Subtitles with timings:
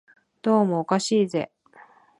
[0.41, 1.51] どうもおかしいぜ